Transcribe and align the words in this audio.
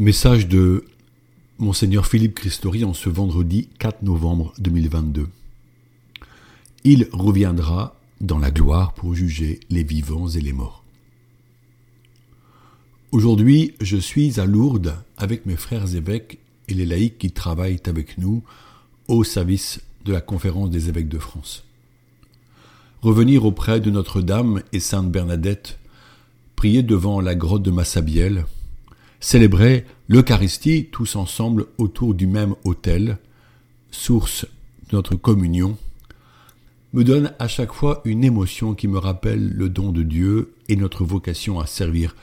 Message 0.00 0.48
de 0.48 0.84
Monseigneur 1.58 2.04
Philippe 2.04 2.34
Christori 2.34 2.82
en 2.82 2.94
ce 2.94 3.08
vendredi 3.08 3.68
4 3.78 4.02
novembre 4.02 4.52
2022. 4.58 5.28
Il 6.82 7.08
reviendra 7.12 7.94
dans 8.20 8.40
la 8.40 8.50
gloire 8.50 8.92
pour 8.94 9.14
juger 9.14 9.60
les 9.70 9.84
vivants 9.84 10.28
et 10.28 10.40
les 10.40 10.52
morts. 10.52 10.82
Aujourd'hui, 13.12 13.74
je 13.80 13.96
suis 13.96 14.40
à 14.40 14.46
Lourdes 14.46 14.96
avec 15.16 15.46
mes 15.46 15.54
frères 15.54 15.94
évêques 15.94 16.40
et 16.66 16.74
les 16.74 16.86
laïcs 16.86 17.18
qui 17.18 17.30
travaillent 17.30 17.80
avec 17.86 18.18
nous 18.18 18.42
au 19.06 19.22
service 19.22 19.80
de 20.04 20.12
la 20.12 20.20
conférence 20.20 20.70
des 20.70 20.88
évêques 20.88 21.08
de 21.08 21.20
France. 21.20 21.62
Revenir 23.00 23.44
auprès 23.44 23.78
de 23.78 23.92
Notre-Dame 23.92 24.60
et 24.72 24.80
Sainte 24.80 25.12
Bernadette, 25.12 25.78
prier 26.56 26.82
devant 26.82 27.20
la 27.20 27.36
grotte 27.36 27.62
de 27.62 27.70
Massabielle, 27.70 28.44
célébrer 29.24 29.86
l'Eucharistie 30.06 30.88
tous 30.92 31.16
ensemble 31.16 31.64
autour 31.78 32.12
du 32.12 32.26
même 32.26 32.54
autel, 32.62 33.16
source 33.90 34.44
de 34.90 34.96
notre 34.96 35.14
communion, 35.14 35.78
me 36.92 37.04
donne 37.04 37.32
à 37.38 37.48
chaque 37.48 37.72
fois 37.72 38.02
une 38.04 38.22
émotion 38.22 38.74
qui 38.74 38.86
me 38.86 38.98
rappelle 38.98 39.48
le 39.48 39.70
don 39.70 39.92
de 39.92 40.02
Dieu 40.02 40.52
et 40.68 40.76
notre 40.76 41.04
vocation 41.04 41.58
à 41.58 41.64
servir 41.64 42.14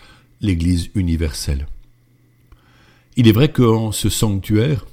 l'Église 0.41 0.91
universelle. 0.94 1.66
Il 3.18 3.27
est 3.27 3.32
vrai 3.34 3.52
qu'en 3.52 3.91
ce 3.91 4.10
sanctuaire, 4.10 4.86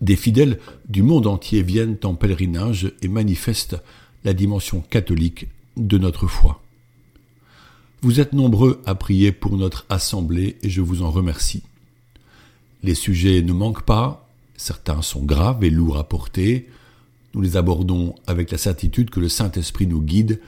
des 0.00 0.16
fidèles 0.16 0.60
du 0.88 1.02
monde 1.02 1.26
entier 1.26 1.62
viennent 1.62 1.98
en 2.04 2.14
pèlerinage 2.14 2.92
et 3.02 3.08
manifestent 3.08 3.82
la 4.22 4.34
dimension 4.34 4.84
catholique 4.88 5.48
de 5.76 5.98
notre 5.98 6.28
foi. 6.28 6.62
Vous 8.00 8.20
êtes 8.20 8.32
nombreux 8.32 8.80
à 8.86 8.94
prier 8.94 9.32
pour 9.32 9.56
notre 9.56 9.84
assemblée 9.88 10.56
et 10.62 10.70
je 10.70 10.80
vous 10.80 11.02
en 11.02 11.10
remercie. 11.10 11.64
Les 12.84 12.94
sujets 12.94 13.42
ne 13.42 13.52
manquent 13.52 13.82
pas, 13.82 14.28
certains 14.56 15.02
sont 15.02 15.24
graves 15.24 15.64
et 15.64 15.70
lourds 15.70 15.98
à 15.98 16.08
porter. 16.08 16.68
Nous 17.34 17.40
les 17.40 17.56
abordons 17.56 18.14
avec 18.28 18.52
la 18.52 18.58
certitude 18.58 19.10
que 19.10 19.18
le 19.18 19.28
Saint-Esprit 19.28 19.88
nous 19.88 20.00
guide 20.00 20.40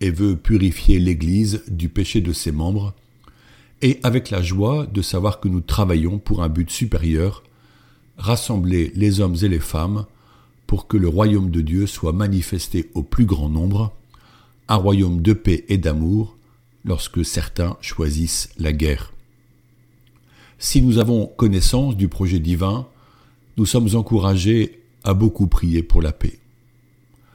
et 0.00 0.10
veut 0.10 0.36
purifier 0.36 0.98
l'Église 0.98 1.62
du 1.68 1.90
péché 1.90 2.22
de 2.22 2.32
ses 2.32 2.50
membres, 2.50 2.94
et 3.82 4.00
avec 4.02 4.30
la 4.30 4.40
joie 4.40 4.86
de 4.86 5.02
savoir 5.02 5.38
que 5.40 5.48
nous 5.48 5.60
travaillons 5.60 6.18
pour 6.18 6.42
un 6.42 6.48
but 6.48 6.70
supérieur, 6.70 7.42
rassembler 8.16 8.90
les 8.94 9.20
hommes 9.20 9.36
et 9.42 9.48
les 9.48 9.60
femmes 9.60 10.06
pour 10.66 10.86
que 10.86 10.96
le 10.96 11.08
royaume 11.08 11.50
de 11.50 11.60
Dieu 11.60 11.86
soit 11.86 12.14
manifesté 12.14 12.90
au 12.94 13.02
plus 13.02 13.26
grand 13.26 13.50
nombre, 13.50 13.94
un 14.68 14.76
royaume 14.76 15.20
de 15.20 15.34
paix 15.34 15.66
et 15.68 15.76
d'amour, 15.76 16.35
lorsque 16.86 17.24
certains 17.24 17.76
choisissent 17.80 18.48
la 18.58 18.72
guerre. 18.72 19.12
Si 20.58 20.80
nous 20.80 20.98
avons 20.98 21.26
connaissance 21.26 21.96
du 21.96 22.08
projet 22.08 22.38
divin, 22.38 22.86
nous 23.58 23.66
sommes 23.66 23.94
encouragés 23.94 24.80
à 25.04 25.12
beaucoup 25.12 25.48
prier 25.48 25.82
pour 25.82 26.00
la 26.00 26.12
paix. 26.12 26.38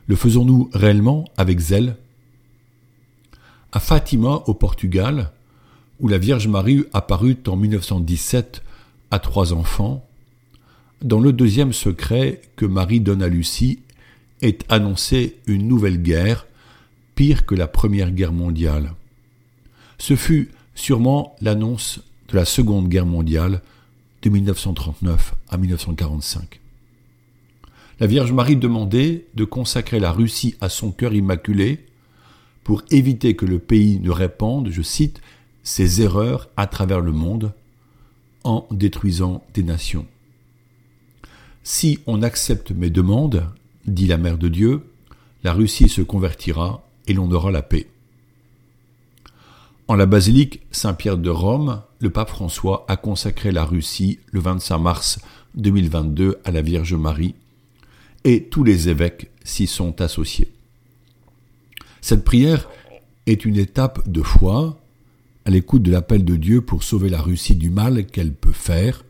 Le 0.07 0.15
faisons-nous 0.15 0.69
réellement 0.73 1.25
avec 1.37 1.59
zèle? 1.59 1.97
À 3.71 3.79
Fatima, 3.79 4.41
au 4.47 4.53
Portugal, 4.53 5.31
où 5.99 6.07
la 6.07 6.17
Vierge 6.17 6.47
Marie 6.47 6.83
apparut 6.93 7.37
en 7.47 7.55
1917 7.55 8.63
à 9.11 9.19
trois 9.19 9.53
enfants, 9.53 10.05
dans 11.01 11.19
le 11.19 11.33
deuxième 11.33 11.73
secret 11.73 12.41
que 12.55 12.65
Marie 12.65 12.99
donne 12.99 13.23
à 13.23 13.27
Lucie 13.27 13.79
est 14.41 14.63
annoncée 14.71 15.37
une 15.45 15.67
nouvelle 15.67 16.01
guerre, 16.01 16.47
pire 17.15 17.45
que 17.45 17.55
la 17.55 17.67
Première 17.67 18.11
Guerre 18.11 18.33
mondiale. 18.33 18.93
Ce 20.01 20.15
fut 20.15 20.49
sûrement 20.73 21.35
l'annonce 21.41 21.99
de 22.29 22.35
la 22.35 22.43
Seconde 22.43 22.89
Guerre 22.89 23.05
mondiale 23.05 23.61
de 24.23 24.31
1939 24.31 25.35
à 25.47 25.57
1945. 25.59 26.59
La 27.99 28.07
Vierge 28.07 28.31
Marie 28.31 28.55
demandait 28.55 29.27
de 29.35 29.45
consacrer 29.45 29.99
la 29.99 30.11
Russie 30.11 30.55
à 30.59 30.69
son 30.69 30.91
cœur 30.91 31.13
immaculé 31.13 31.85
pour 32.63 32.81
éviter 32.89 33.35
que 33.35 33.45
le 33.45 33.59
pays 33.59 33.99
ne 33.99 34.09
répande, 34.09 34.69
je 34.71 34.81
cite, 34.81 35.21
ses 35.61 36.01
erreurs 36.01 36.49
à 36.57 36.65
travers 36.65 37.01
le 37.01 37.11
monde 37.11 37.53
en 38.43 38.65
détruisant 38.71 39.43
des 39.53 39.61
nations. 39.61 40.07
Si 41.61 41.99
on 42.07 42.23
accepte 42.23 42.71
mes 42.71 42.89
demandes, 42.89 43.45
dit 43.85 44.07
la 44.07 44.17
Mère 44.17 44.39
de 44.39 44.47
Dieu, 44.47 44.81
la 45.43 45.53
Russie 45.53 45.89
se 45.89 46.01
convertira 46.01 46.83
et 47.05 47.13
l'on 47.13 47.31
aura 47.31 47.51
la 47.51 47.61
paix. 47.61 47.90
En 49.91 49.95
la 49.95 50.05
basilique 50.05 50.61
Saint-Pierre 50.71 51.17
de 51.17 51.29
Rome, 51.29 51.81
le 51.99 52.09
pape 52.09 52.29
François 52.29 52.85
a 52.87 52.95
consacré 52.95 53.51
la 53.51 53.65
Russie 53.65 54.19
le 54.31 54.39
25 54.39 54.77
mars 54.77 55.19
2022 55.55 56.37
à 56.45 56.51
la 56.51 56.61
Vierge 56.61 56.93
Marie 56.93 57.35
et 58.23 58.43
tous 58.43 58.63
les 58.63 58.87
évêques 58.87 59.29
s'y 59.43 59.67
sont 59.67 59.99
associés. 59.99 60.49
Cette 61.99 62.23
prière 62.23 62.69
est 63.25 63.43
une 63.43 63.57
étape 63.57 64.07
de 64.07 64.21
foi 64.21 64.79
à 65.43 65.49
l'écoute 65.49 65.83
de 65.83 65.91
l'appel 65.91 66.23
de 66.23 66.37
Dieu 66.37 66.61
pour 66.61 66.83
sauver 66.83 67.09
la 67.09 67.21
Russie 67.21 67.55
du 67.55 67.69
mal 67.69 68.05
qu'elle 68.05 68.31
peut 68.31 68.53
faire 68.53 69.03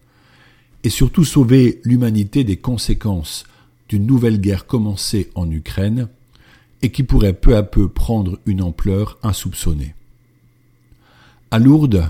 et 0.84 0.90
surtout 0.90 1.26
sauver 1.26 1.80
l'humanité 1.84 2.44
des 2.44 2.58
conséquences 2.58 3.44
d'une 3.88 4.08
nouvelle 4.08 4.42
guerre 4.42 4.66
commencée 4.66 5.30
en 5.36 5.48
Ukraine 5.52 6.08
et 6.82 6.92
qui 6.92 7.04
pourrait 7.04 7.34
peu 7.34 7.56
à 7.56 7.62
peu 7.62 7.88
prendre 7.88 8.40
une 8.48 8.64
ampleur 8.64 9.20
insoupçonnée. 9.22 9.94
À 11.54 11.60
Lourdes, 11.60 12.10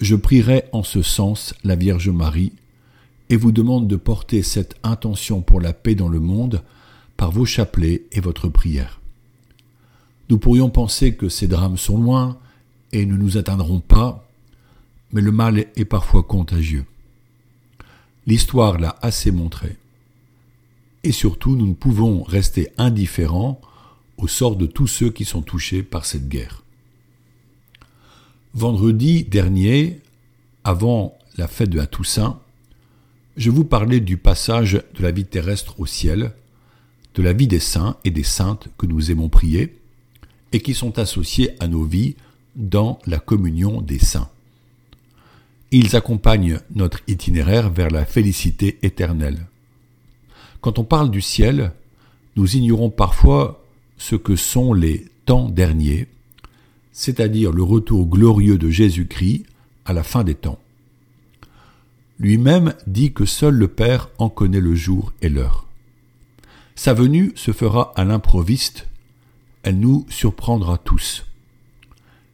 je 0.00 0.16
prierai 0.16 0.64
en 0.72 0.82
ce 0.82 1.02
sens 1.02 1.52
la 1.64 1.76
Vierge 1.76 2.08
Marie 2.08 2.54
et 3.28 3.36
vous 3.36 3.52
demande 3.52 3.86
de 3.86 3.96
porter 3.96 4.42
cette 4.42 4.74
intention 4.82 5.42
pour 5.42 5.60
la 5.60 5.74
paix 5.74 5.94
dans 5.94 6.08
le 6.08 6.18
monde 6.18 6.62
par 7.18 7.30
vos 7.30 7.44
chapelets 7.44 8.04
et 8.12 8.20
votre 8.20 8.48
prière. 8.48 9.02
Nous 10.30 10.38
pourrions 10.38 10.70
penser 10.70 11.14
que 11.14 11.28
ces 11.28 11.46
drames 11.46 11.76
sont 11.76 12.00
loin 12.00 12.38
et 12.92 13.04
ne 13.04 13.18
nous 13.18 13.36
atteindront 13.36 13.80
pas, 13.80 14.26
mais 15.12 15.20
le 15.20 15.30
mal 15.30 15.58
est 15.58 15.84
parfois 15.84 16.22
contagieux. 16.22 16.86
L'histoire 18.26 18.78
l'a 18.78 18.96
assez 19.02 19.30
montré. 19.30 19.76
Et 21.04 21.12
surtout, 21.12 21.54
nous 21.54 21.66
ne 21.66 21.74
pouvons 21.74 22.22
rester 22.22 22.68
indifférents 22.78 23.60
au 24.16 24.26
sort 24.26 24.56
de 24.56 24.64
tous 24.64 24.86
ceux 24.86 25.10
qui 25.10 25.26
sont 25.26 25.42
touchés 25.42 25.82
par 25.82 26.06
cette 26.06 26.30
guerre. 26.30 26.62
Vendredi 28.54 29.22
dernier, 29.22 30.00
avant 30.64 31.16
la 31.36 31.46
fête 31.46 31.70
de 31.70 31.78
la 31.78 31.86
Toussaint, 31.86 32.40
je 33.36 33.48
vous 33.48 33.64
parlais 33.64 34.00
du 34.00 34.16
passage 34.16 34.82
de 34.96 35.02
la 35.02 35.12
vie 35.12 35.24
terrestre 35.24 35.78
au 35.78 35.86
ciel, 35.86 36.32
de 37.14 37.22
la 37.22 37.32
vie 37.32 37.46
des 37.46 37.60
saints 37.60 37.96
et 38.02 38.10
des 38.10 38.24
saintes 38.24 38.66
que 38.76 38.86
nous 38.86 39.12
aimons 39.12 39.28
prier, 39.28 39.78
et 40.50 40.60
qui 40.60 40.74
sont 40.74 40.98
associés 40.98 41.54
à 41.60 41.68
nos 41.68 41.84
vies 41.84 42.16
dans 42.56 42.98
la 43.06 43.20
communion 43.20 43.82
des 43.82 44.00
saints. 44.00 44.28
Ils 45.70 45.94
accompagnent 45.94 46.58
notre 46.74 47.02
itinéraire 47.06 47.70
vers 47.70 47.90
la 47.90 48.04
félicité 48.04 48.80
éternelle. 48.82 49.46
Quand 50.60 50.80
on 50.80 50.84
parle 50.84 51.12
du 51.12 51.20
ciel, 51.20 51.72
nous 52.34 52.56
ignorons 52.56 52.90
parfois 52.90 53.64
ce 53.96 54.16
que 54.16 54.34
sont 54.34 54.72
les 54.72 55.06
temps 55.24 55.48
derniers, 55.48 56.08
c'est-à-dire 56.92 57.52
le 57.52 57.62
retour 57.62 58.06
glorieux 58.06 58.58
de 58.58 58.70
Jésus-Christ 58.70 59.44
à 59.84 59.92
la 59.92 60.02
fin 60.02 60.24
des 60.24 60.34
temps. 60.34 60.58
Lui-même 62.18 62.74
dit 62.86 63.12
que 63.12 63.24
seul 63.24 63.54
le 63.54 63.68
Père 63.68 64.10
en 64.18 64.28
connaît 64.28 64.60
le 64.60 64.74
jour 64.74 65.12
et 65.22 65.28
l'heure. 65.28 65.66
Sa 66.74 66.94
venue 66.94 67.32
se 67.34 67.52
fera 67.52 67.92
à 67.96 68.04
l'improviste, 68.04 68.86
elle 69.62 69.78
nous 69.78 70.06
surprendra 70.08 70.78
tous. 70.78 71.26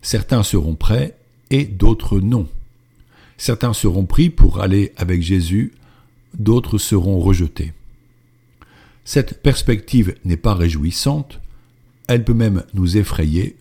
Certains 0.03 0.43
seront 0.43 0.75
prêts 0.75 1.17
et 1.51 1.65
d'autres 1.65 2.21
non. 2.21 2.49
Certains 3.39 3.73
seront 3.73 4.07
pris 4.07 4.31
pour 4.31 4.61
aller 4.61 4.93
avec 4.97 5.23
Jésus, 5.23 5.73
d'autres 6.39 6.79
seront 6.79 7.19
rejetés. 7.21 7.73
Cette 9.05 9.43
perspective 9.43 10.15
n'est 10.25 10.37
pas 10.37 10.55
réjouissante, 10.55 11.41
elle 12.09 12.25
peut 12.25 12.35
même 12.35 12.65
nous 12.75 12.97
effrayer 12.97 13.57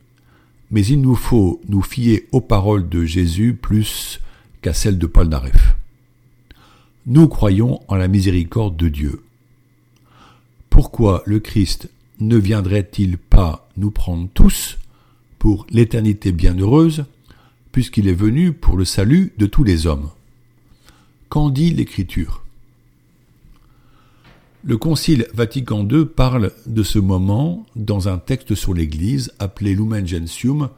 mais 0.72 0.86
il 0.86 1.02
nous 1.02 1.16
faut 1.16 1.62
nous 1.68 1.82
fier 1.82 2.26
aux 2.32 2.42
paroles 2.42 2.90
de 2.90 3.06
Jésus 3.06 3.54
plus 3.54 4.20
qu'à 4.62 4.74
celles 4.74 4.98
de 4.98 5.08
Paul 5.08 5.28
Naref. 5.28 5.76
Nous 7.06 7.28
croyons 7.28 7.82
en 7.88 7.96
la 7.96 8.08
miséricorde 8.08 8.78
de 8.78 8.90
Dieu. 8.90 9.22
Pourquoi 10.70 11.24
le 11.26 11.40
Christ 11.40 11.90
ne 12.20 12.38
viendrait-il 12.38 13.18
pas 13.18 13.70
nous 13.78 13.92
prendre 13.92 14.28
tous 14.34 14.78
pour 15.38 15.68
l'éternité 15.70 16.32
bienheureuse, 16.32 17.06
puisqu'il 17.72 18.08
est 18.08 18.14
venu 18.14 18.54
pour 18.54 18.78
le 18.78 18.86
salut 18.86 19.34
de 19.38 19.46
tous 19.46 19.64
les 19.64 19.86
hommes? 19.86 20.10
Qu'en 21.30 21.50
dit 21.50 21.72
l'Écriture? 21.72 22.45
Le 24.68 24.78
Concile 24.78 25.28
Vatican 25.32 25.88
II 25.88 26.06
parle 26.06 26.52
de 26.66 26.82
ce 26.82 26.98
moment 26.98 27.68
dans 27.76 28.10
un 28.10 28.18
texte 28.18 28.56
sur 28.56 28.74
l'Église 28.74 29.32
appelé 29.38 29.76
Lumen 29.76 30.08
Gentium, 30.08 30.70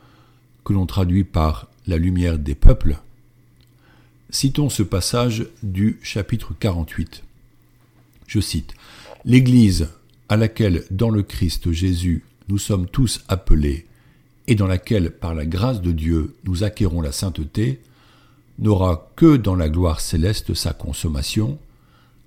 que 0.66 0.74
l'on 0.74 0.86
traduit 0.86 1.24
par 1.24 1.68
la 1.88 1.98
lumière 1.98 2.38
des 2.38 2.54
peuples. 2.54 2.98
Citons 4.30 4.68
ce 4.68 4.84
passage 4.84 5.48
du 5.64 6.00
chapitre 6.02 6.54
48. 6.60 7.24
Je 8.28 8.42
cite 8.42 8.74
L'Église 9.24 9.88
à 10.28 10.36
laquelle 10.36 10.84
dans 10.92 11.10
le 11.10 11.24
Christ 11.24 11.72
Jésus 11.72 12.26
nous 12.50 12.58
sommes 12.58 12.88
tous 12.88 13.24
appelés 13.30 13.86
et 14.48 14.56
dans 14.56 14.68
laquelle 14.68 15.12
par 15.12 15.34
la 15.34 15.46
grâce 15.46 15.82
de 15.82 15.94
Dieu 15.94 16.36
nous 16.44 16.66
acquérons 16.66 17.00
la 17.00 17.14
sainteté, 17.14 17.80
n'aura 18.60 19.10
que 19.16 19.38
dans 19.38 19.56
la 19.56 19.70
gloire 19.70 20.02
céleste 20.02 20.54
sa 20.56 20.74
consommation, 20.74 21.58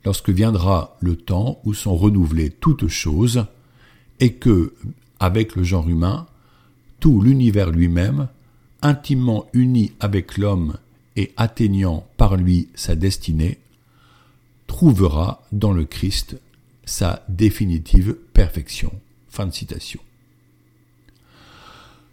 lorsque 0.04 0.30
viendra 0.30 0.96
le 1.00 1.16
temps 1.16 1.60
où 1.64 1.74
sont 1.74 1.96
renouvelées 1.96 2.50
toutes 2.50 2.88
choses, 2.88 3.46
et 4.20 4.34
que, 4.34 4.74
avec 5.18 5.56
le 5.56 5.62
genre 5.62 5.88
humain, 5.88 6.26
tout 7.00 7.20
l'univers 7.20 7.70
lui-même, 7.70 8.28
intimement 8.82 9.46
uni 9.52 9.92
avec 10.00 10.36
l'homme 10.36 10.76
et 11.16 11.32
atteignant 11.36 12.06
par 12.16 12.36
lui 12.36 12.68
sa 12.74 12.94
destinée, 12.94 13.58
trouvera 14.66 15.42
dans 15.52 15.72
le 15.72 15.84
Christ 15.84 16.38
sa 16.84 17.24
définitive 17.28 18.16
perfection. 18.32 18.92
Fin 19.28 19.46
de 19.46 19.52
citation. 19.52 20.00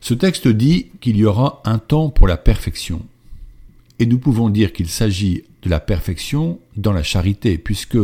Ce 0.02 0.14
texte 0.14 0.48
dit 0.48 0.88
qu'il 1.02 1.18
y 1.18 1.26
aura 1.26 1.62
un 1.66 1.80
temps 1.80 2.10
pour 2.10 2.28
la 2.28 2.38
perfection. 2.38 3.06
Et 4.00 4.06
nous 4.06 4.20
pouvons 4.20 4.50
dire 4.50 4.74
qu'il 4.74 4.88
s'agit 4.88 5.44
la 5.68 5.80
perfection 5.80 6.60
dans 6.76 6.94
la 6.94 7.04
charité, 7.04 7.58
puisque, 7.58 7.98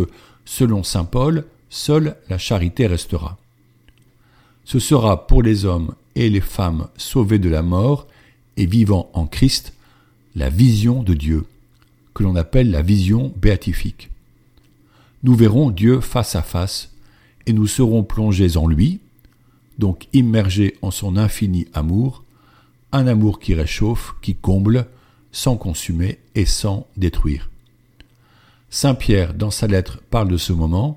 selon 0.45 0.83
Saint 0.83 1.06
Paul, 1.06 1.45
seule 1.69 2.15
la 2.30 2.38
charité 2.38 2.88
restera. 2.88 3.38
Ce 4.65 4.80
sera 4.80 5.27
pour 5.27 5.44
les 5.44 5.65
hommes 5.65 5.95
et 6.15 6.30
les 6.30 6.42
femmes 6.42 6.88
sauvés 6.98 7.39
de 7.39 7.50
la 7.50 7.63
mort 7.63 8.07
et 8.57 8.65
vivant 8.65 9.10
en 9.13 9.25
Christ 9.25 9.74
la 10.36 10.50
vision 10.50 11.04
de 11.04 11.13
Dieu, 11.13 11.45
que 12.13 12.24
l'on 12.24 12.36
appelle 12.36 12.71
la 12.71 12.81
vision 12.81 13.33
béatifique. 13.36 14.10
Nous 15.24 15.36
verrons 15.36 15.69
Dieu 15.69 16.01
face 16.01 16.36
à 16.36 16.42
face, 16.42 16.92
et 17.45 17.54
nous 17.54 17.68
serons 17.68 18.04
plongés 18.04 18.57
en 18.57 18.68
lui, 18.68 19.00
donc 19.80 20.07
immergés 20.13 20.75
en 20.81 20.92
son 20.92 21.18
infini 21.18 21.68
amour, 21.74 22.24
un 22.92 23.07
amour 23.07 23.39
qui 23.39 23.54
réchauffe, 23.54 24.15
qui 24.21 24.36
comble, 24.36 24.88
sans 25.31 25.57
consumer 25.57 26.19
et 26.36 26.45
sans 26.45 26.88
détruire. 26.95 27.50
Saint 28.75 28.96
Pierre, 28.96 29.36
dans 29.36 29.52
sa 29.52 29.68
lettre, 29.68 30.02
parle 30.10 30.30
de 30.30 30.38
ce 30.38 30.52
moment 30.52 30.96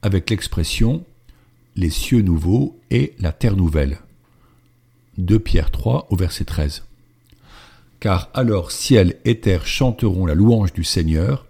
avec 0.00 0.30
l'expression 0.30 1.04
les 1.74 1.90
cieux 1.90 2.22
nouveaux 2.22 2.78
et 2.92 3.16
la 3.18 3.32
terre 3.32 3.56
nouvelle. 3.56 3.98
2 5.18 5.40
Pierre 5.40 5.72
3 5.72 6.06
au 6.10 6.14
verset 6.14 6.44
13 6.44 6.84
car 7.98 8.30
alors 8.32 8.70
ciel 8.70 9.16
et 9.24 9.40
terre 9.40 9.66
chanteront 9.66 10.24
la 10.24 10.36
louange 10.36 10.72
du 10.72 10.84
Seigneur, 10.84 11.46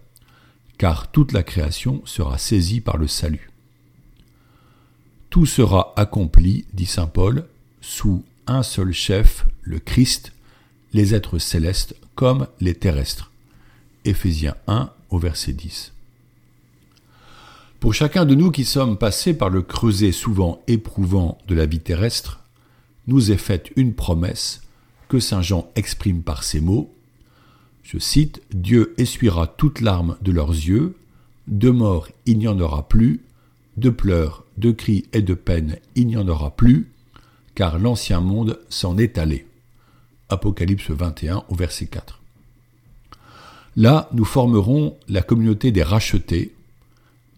car 0.78 1.10
toute 1.10 1.32
la 1.32 1.42
création 1.42 2.00
sera 2.06 2.38
saisie 2.38 2.80
par 2.80 2.96
le 2.96 3.06
salut. 3.06 3.50
Tout 5.28 5.44
sera 5.44 5.92
accompli, 5.96 6.64
dit 6.72 6.86
Saint 6.86 7.06
Paul, 7.06 7.44
sous 7.82 8.24
un 8.46 8.62
seul 8.62 8.92
chef, 8.92 9.44
le 9.60 9.78
Christ, 9.78 10.32
les 10.94 11.14
êtres 11.14 11.38
célestes 11.38 11.96
comme 12.14 12.46
les 12.60 12.74
terrestres. 12.74 13.30
Éphésiens 14.06 14.54
1 14.68 14.90
au 15.10 15.18
verset 15.18 15.52
10. 15.52 15.92
Pour 17.80 17.94
chacun 17.94 18.24
de 18.24 18.34
nous 18.34 18.50
qui 18.50 18.64
sommes 18.64 18.96
passés 18.96 19.34
par 19.34 19.50
le 19.50 19.62
creuset 19.62 20.12
souvent 20.12 20.62
éprouvant 20.66 21.38
de 21.46 21.54
la 21.54 21.66
vie 21.66 21.80
terrestre, 21.80 22.40
nous 23.06 23.30
est 23.30 23.36
faite 23.36 23.70
une 23.76 23.94
promesse 23.94 24.62
que 25.08 25.20
Saint 25.20 25.42
Jean 25.42 25.70
exprime 25.76 26.22
par 26.22 26.42
ces 26.42 26.60
mots. 26.60 26.92
Je 27.82 27.98
cite 27.98 28.42
Dieu 28.52 28.94
essuiera 28.98 29.46
toutes 29.46 29.80
larmes 29.80 30.16
de 30.22 30.32
leurs 30.32 30.50
yeux, 30.50 30.96
de 31.46 31.70
mort 31.70 32.08
il 32.24 32.38
n'y 32.38 32.48
en 32.48 32.58
aura 32.58 32.88
plus, 32.88 33.22
de 33.76 33.90
pleurs, 33.90 34.44
de 34.56 34.72
cris 34.72 35.04
et 35.12 35.22
de 35.22 35.34
peines 35.34 35.76
il 35.94 36.06
n'y 36.06 36.16
en 36.16 36.26
aura 36.26 36.56
plus, 36.56 36.90
car 37.54 37.78
l'ancien 37.78 38.20
monde 38.20 38.58
s'en 38.68 38.98
est 38.98 39.18
allé. 39.18 39.46
Apocalypse 40.28 40.90
21 40.90 41.44
au 41.48 41.54
verset 41.54 41.86
4. 41.86 42.20
Là, 43.76 44.08
nous 44.14 44.24
formerons 44.24 44.96
la 45.06 45.20
communauté 45.20 45.70
des 45.70 45.82
rachetés, 45.82 46.54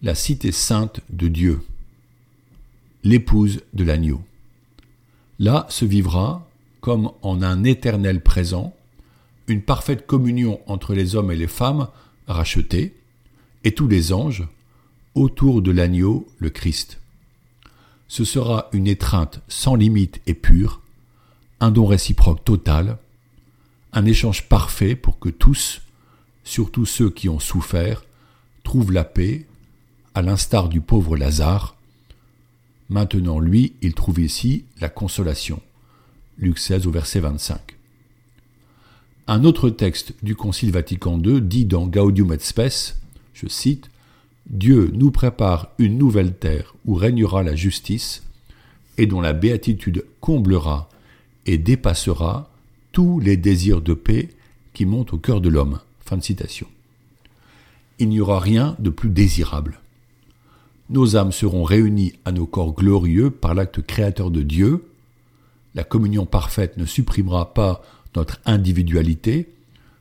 la 0.02 0.14
cité 0.14 0.52
sainte 0.52 1.00
de 1.10 1.26
Dieu, 1.26 1.60
l'épouse 3.02 3.60
de 3.74 3.82
l'agneau. 3.82 4.22
Là 5.40 5.66
se 5.68 5.84
vivra, 5.84 6.48
comme 6.80 7.10
en 7.22 7.42
un 7.42 7.64
éternel 7.64 8.20
présent, 8.20 8.72
une 9.48 9.62
parfaite 9.62 10.06
communion 10.06 10.60
entre 10.66 10.94
les 10.94 11.16
hommes 11.16 11.32
et 11.32 11.36
les 11.36 11.48
femmes 11.48 11.88
rachetés, 12.28 12.94
et 13.64 13.72
tous 13.72 13.88
les 13.88 14.12
anges, 14.12 14.46
autour 15.16 15.60
de 15.60 15.72
l'agneau, 15.72 16.28
le 16.38 16.50
Christ. 16.50 17.00
Ce 18.06 18.24
sera 18.24 18.68
une 18.72 18.86
étreinte 18.86 19.40
sans 19.48 19.74
limite 19.74 20.20
et 20.28 20.34
pure, 20.34 20.82
un 21.58 21.72
don 21.72 21.86
réciproque 21.86 22.44
total, 22.44 22.98
un 23.92 24.06
échange 24.06 24.48
parfait 24.48 24.94
pour 24.94 25.18
que 25.18 25.30
tous, 25.30 25.80
surtout 26.48 26.86
ceux 26.86 27.10
qui 27.10 27.28
ont 27.28 27.38
souffert, 27.38 28.04
trouvent 28.64 28.92
la 28.92 29.04
paix, 29.04 29.46
à 30.14 30.22
l'instar 30.22 30.68
du 30.68 30.80
pauvre 30.80 31.16
Lazare. 31.16 31.76
Maintenant, 32.88 33.38
lui, 33.38 33.74
il 33.82 33.94
trouve 33.94 34.20
ici 34.20 34.64
la 34.80 34.88
consolation. 34.88 35.60
Luc 36.38 36.58
16 36.58 36.86
au 36.86 36.90
verset 36.90 37.20
25. 37.20 37.60
Un 39.26 39.44
autre 39.44 39.68
texte 39.68 40.14
du 40.22 40.34
Concile 40.34 40.72
Vatican 40.72 41.20
II 41.20 41.42
dit 41.42 41.66
dans 41.66 41.86
Gaudium 41.86 42.32
et 42.32 42.38
Spes, 42.38 42.96
je 43.34 43.46
cite, 43.46 43.90
Dieu 44.46 44.90
nous 44.94 45.10
prépare 45.10 45.68
une 45.78 45.98
nouvelle 45.98 46.34
terre 46.34 46.74
où 46.86 46.94
régnera 46.94 47.42
la 47.42 47.54
justice 47.54 48.22
et 48.96 49.06
dont 49.06 49.20
la 49.20 49.34
béatitude 49.34 50.06
comblera 50.20 50.88
et 51.44 51.58
dépassera 51.58 52.50
tous 52.92 53.20
les 53.20 53.36
désirs 53.36 53.82
de 53.82 53.92
paix 53.92 54.30
qui 54.72 54.86
montent 54.86 55.12
au 55.12 55.18
cœur 55.18 55.42
de 55.42 55.50
l'homme. 55.50 55.80
Il 57.98 58.08
n'y 58.08 58.20
aura 58.20 58.40
rien 58.40 58.76
de 58.78 58.90
plus 58.90 59.10
désirable. 59.10 59.80
Nos 60.90 61.16
âmes 61.16 61.32
seront 61.32 61.64
réunies 61.64 62.14
à 62.24 62.32
nos 62.32 62.46
corps 62.46 62.74
glorieux 62.74 63.30
par 63.30 63.54
l'acte 63.54 63.82
créateur 63.82 64.30
de 64.30 64.42
Dieu, 64.42 64.84
la 65.74 65.84
communion 65.84 66.26
parfaite 66.26 66.76
ne 66.76 66.86
supprimera 66.86 67.52
pas 67.52 67.82
notre 68.16 68.40
individualité, 68.46 69.48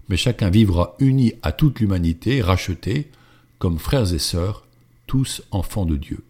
mais 0.10 0.18
chacun 0.18 0.50
vivra 0.50 0.96
uni 1.00 1.34
à 1.44 1.52
toute 1.52 1.80
l'humanité, 1.80 2.42
racheté, 2.42 3.12
comme 3.60 3.78
frères 3.78 4.14
et 4.14 4.20
sœurs, 4.20 4.66
tous 5.08 5.44
enfants 5.52 5.86
de 5.86 5.96
Dieu. 5.96 6.24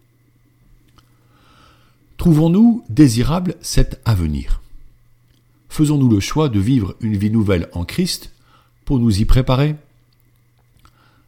Trouvons-nous 2.16 2.84
désirable 2.88 3.54
cet 3.60 4.00
avenir? 4.04 4.60
Faisons-nous 5.68 6.08
le 6.08 6.20
choix 6.20 6.48
de 6.48 6.58
vivre 6.58 6.96
une 7.00 7.16
vie 7.16 7.30
nouvelle 7.30 7.68
en 7.72 7.84
Christ 7.84 8.32
nous 8.96 9.20
y 9.20 9.24
préparer 9.24 9.76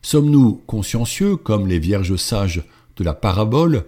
Sommes-nous 0.03 0.63
consciencieux, 0.67 1.37
comme 1.37 1.67
les 1.67 1.79
vierges 1.79 2.17
sages 2.17 2.65
de 2.97 3.05
la 3.05 3.13
parabole, 3.13 3.85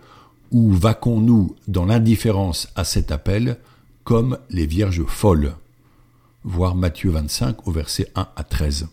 ou 0.50 0.73
vaquons-nous 0.73 1.57
dans 1.69 1.87
l'indifférence 1.87 2.69
à 2.76 2.85
cet 2.85 3.11
appel 3.11 3.57
comme 4.05 4.38
les 4.50 4.67
vierges 4.67 5.05
folles. 5.05 5.55
Voir 6.45 6.75
Matthieu 6.75 7.11
25 7.11 7.67
au 7.67 7.73
verset 7.73 8.09
1 8.14 8.29
à 8.37 8.45
13. 8.45 8.88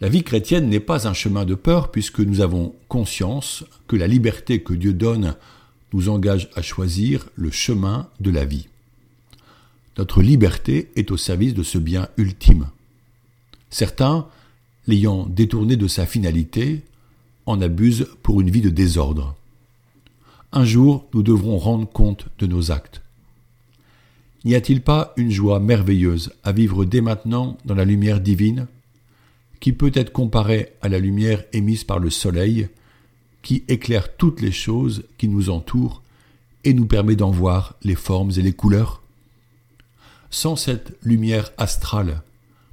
La 0.00 0.08
vie 0.08 0.22
chrétienne 0.22 0.68
n'est 0.68 0.80
pas 0.80 1.08
un 1.08 1.12
chemin 1.12 1.44
de 1.44 1.54
peur 1.54 1.90
puisque 1.90 2.20
nous 2.20 2.40
avons 2.40 2.74
conscience 2.88 3.64
que 3.88 3.96
la 3.96 4.06
liberté 4.06 4.62
que 4.62 4.74
Dieu 4.74 4.92
donne 4.92 5.34
nous 5.92 6.08
engage 6.08 6.48
à 6.54 6.62
choisir 6.62 7.26
le 7.34 7.50
chemin 7.50 8.08
de 8.20 8.30
la 8.30 8.44
vie. 8.44 8.68
Notre 9.98 10.22
liberté 10.22 10.90
est 10.94 11.10
au 11.10 11.16
service 11.16 11.54
de 11.54 11.64
ce 11.64 11.78
bien 11.78 12.08
ultime. 12.16 12.68
Certains, 13.70 14.26
l'ayant 14.86 15.26
détourné 15.26 15.76
de 15.76 15.86
sa 15.86 16.06
finalité, 16.06 16.82
en 17.46 17.60
abusent 17.60 18.08
pour 18.22 18.40
une 18.40 18.50
vie 18.50 18.60
de 18.60 18.70
désordre. 18.70 19.34
Un 20.52 20.64
jour, 20.64 21.06
nous 21.14 21.22
devrons 21.22 21.58
rendre 21.58 21.88
compte 21.88 22.26
de 22.38 22.46
nos 22.46 22.70
actes. 22.70 23.02
N'y 24.44 24.54
a-t-il 24.54 24.80
pas 24.80 25.12
une 25.16 25.30
joie 25.30 25.60
merveilleuse 25.60 26.32
à 26.44 26.52
vivre 26.52 26.84
dès 26.84 27.00
maintenant 27.00 27.58
dans 27.64 27.74
la 27.74 27.84
lumière 27.84 28.20
divine, 28.20 28.66
qui 29.60 29.72
peut 29.72 29.92
être 29.94 30.12
comparée 30.12 30.72
à 30.80 30.88
la 30.88 30.98
lumière 30.98 31.44
émise 31.52 31.84
par 31.84 31.98
le 31.98 32.10
soleil, 32.10 32.68
qui 33.42 33.64
éclaire 33.68 34.16
toutes 34.16 34.40
les 34.40 34.52
choses 34.52 35.04
qui 35.18 35.28
nous 35.28 35.50
entourent 35.50 36.02
et 36.64 36.72
nous 36.72 36.86
permet 36.86 37.16
d'en 37.16 37.30
voir 37.30 37.74
les 37.82 37.94
formes 37.94 38.30
et 38.36 38.42
les 38.42 38.52
couleurs? 38.52 39.02
Sans 40.30 40.56
cette 40.56 40.96
lumière 41.02 41.50
astrale, 41.56 42.22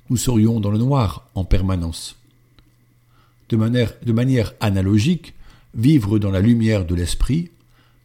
nous 0.09 0.17
serions 0.17 0.59
dans 0.59 0.71
le 0.71 0.77
noir 0.77 1.27
en 1.35 1.45
permanence. 1.45 2.15
De 3.49 3.57
manière, 3.57 4.53
analogique, 4.59 5.33
vivre 5.73 6.19
dans 6.19 6.31
la 6.31 6.39
lumière 6.39 6.85
de 6.85 6.95
l'esprit 6.95 7.49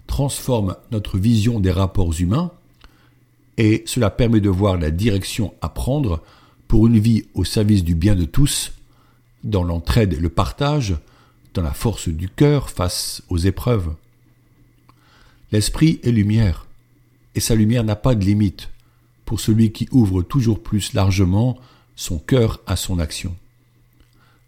transforme 0.07 0.77
notre 0.91 1.19
vision 1.19 1.61
des 1.61 1.71
rapports 1.71 2.19
humains 2.19 2.51
et 3.57 3.83
cela 3.87 4.11
permet 4.11 4.41
de 4.41 4.49
voir 4.49 4.77
la 4.77 4.91
direction 4.91 5.55
à 5.61 5.69
prendre 5.69 6.23
pour 6.67 6.87
une 6.87 6.99
vie 6.99 7.27
au 7.35 7.45
service 7.45 7.85
du 7.85 7.95
bien 7.95 8.15
de 8.15 8.25
tous, 8.25 8.73
dans 9.45 9.63
l'entraide 9.65 10.15
et 10.15 10.21
le 10.21 10.29
partage, 10.31 10.97
dans 11.53 11.63
la 11.63 11.75
force 11.75 12.09
du 12.09 12.29
cœur 12.29 12.71
face 12.71 13.23
aux 13.29 13.37
épreuves. 13.37 13.95
L'esprit 15.53 16.01
est 16.05 16.11
lumière, 16.11 16.67
et 17.35 17.41
sa 17.41 17.55
lumière 17.55 17.85
n'a 17.85 17.97
pas 17.97 18.15
de 18.15 18.25
limite 18.25 18.71
pour 19.25 19.41
celui 19.41 19.73
qui 19.73 19.89
ouvre 19.93 20.23
toujours 20.23 20.63
plus 20.63 20.95
largement 20.95 21.59
son 22.01 22.19
cœur 22.19 22.61
à 22.67 22.77
son 22.77 22.99
action. 22.99 23.37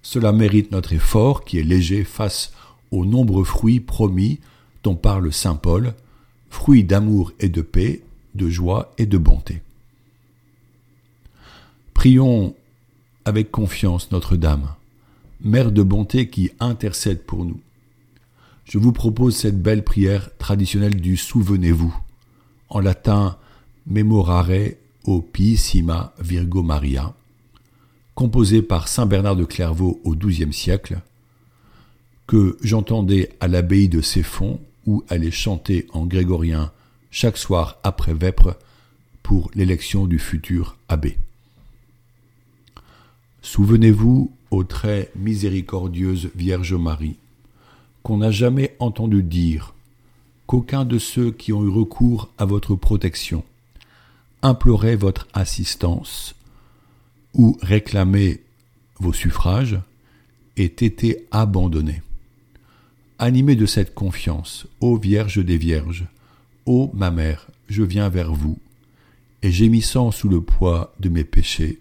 Cela 0.00 0.32
mérite 0.32 0.72
notre 0.72 0.94
effort 0.94 1.44
qui 1.44 1.58
est 1.58 1.62
léger 1.62 2.02
face 2.02 2.50
aux 2.90 3.04
nombreux 3.04 3.44
fruits 3.44 3.78
promis 3.78 4.40
dont 4.82 4.94
parle 4.94 5.30
Saint 5.30 5.56
Paul, 5.56 5.92
fruits 6.48 6.82
d'amour 6.82 7.30
et 7.40 7.50
de 7.50 7.60
paix, 7.60 8.02
de 8.34 8.48
joie 8.48 8.94
et 8.96 9.04
de 9.04 9.18
bonté. 9.18 9.60
Prions 11.92 12.54
avec 13.26 13.50
confiance 13.50 14.10
Notre-Dame, 14.12 14.74
Mère 15.42 15.72
de 15.72 15.82
bonté 15.82 16.30
qui 16.30 16.52
intercède 16.58 17.22
pour 17.22 17.44
nous. 17.44 17.60
Je 18.64 18.78
vous 18.78 18.92
propose 18.92 19.36
cette 19.36 19.60
belle 19.60 19.84
prière 19.84 20.30
traditionnelle 20.38 20.98
du 20.98 21.18
Souvenez-vous, 21.18 21.94
en 22.70 22.80
latin 22.80 23.36
Memorare 23.86 24.70
opissima 25.04 26.14
Virgo 26.18 26.62
Maria, 26.62 27.12
composée 28.14 28.62
par 28.62 28.88
saint 28.88 29.06
Bernard 29.06 29.36
de 29.36 29.44
Clairvaux 29.44 30.00
au 30.04 30.14
XIIe 30.14 30.52
siècle, 30.52 31.00
que 32.26 32.56
j'entendais 32.62 33.30
à 33.40 33.48
l'abbaye 33.48 33.88
de 33.88 34.00
Céphon 34.00 34.60
où 34.86 35.04
elle 35.08 35.24
est 35.24 35.30
chantée 35.30 35.86
en 35.92 36.06
grégorien 36.06 36.72
chaque 37.10 37.36
soir 37.36 37.78
après 37.82 38.14
vêpres 38.14 38.56
pour 39.22 39.50
l'élection 39.54 40.06
du 40.06 40.18
futur 40.18 40.76
abbé. 40.88 41.18
Souvenez-vous, 43.42 44.32
ô 44.50 44.64
très 44.64 45.10
miséricordieuse 45.16 46.30
Vierge 46.34 46.74
Marie, 46.74 47.16
qu'on 48.02 48.18
n'a 48.18 48.30
jamais 48.30 48.76
entendu 48.78 49.22
dire 49.22 49.74
qu'aucun 50.46 50.84
de 50.84 50.98
ceux 50.98 51.30
qui 51.30 51.52
ont 51.52 51.64
eu 51.64 51.68
recours 51.68 52.28
à 52.38 52.44
votre 52.44 52.74
protection 52.74 53.44
implorait 54.42 54.96
votre 54.96 55.28
assistance 55.34 56.34
ou 57.34 57.56
réclamait 57.62 58.40
vos 58.98 59.12
suffrages 59.12 59.78
ait 60.56 60.64
été 60.64 61.26
abandonné. 61.30 62.02
Animé 63.18 63.56
de 63.56 63.66
cette 63.66 63.94
confiance, 63.94 64.66
ô 64.80 64.96
Vierge 64.96 65.44
des 65.44 65.56
Vierges, 65.56 66.06
ô 66.66 66.90
ma 66.94 67.10
mère, 67.10 67.46
je 67.68 67.82
viens 67.82 68.08
vers 68.08 68.32
vous, 68.32 68.58
et 69.42 69.50
gémissant 69.50 70.10
sous 70.10 70.28
le 70.28 70.40
poids 70.40 70.94
de 71.00 71.08
mes 71.08 71.24
péchés, 71.24 71.78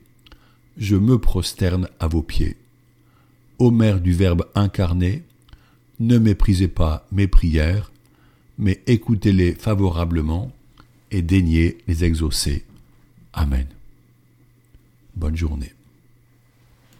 je 0.77 0.95
me 0.95 1.17
prosterne 1.17 1.87
à 1.99 2.07
vos 2.07 2.21
pieds. 2.21 2.57
Ô 3.59 3.71
Mère 3.71 3.99
du 3.99 4.13
Verbe 4.13 4.47
incarné, 4.55 5.23
ne 5.99 6.17
méprisez 6.17 6.67
pas 6.67 7.05
mes 7.11 7.27
prières, 7.27 7.91
mais 8.57 8.81
écoutez-les 8.87 9.53
favorablement 9.53 10.51
et 11.11 11.21
daignez 11.21 11.77
les 11.87 12.03
exaucer. 12.03 12.65
Amen. 13.33 13.67
Bonne 15.15 15.35
journée. 15.35 15.73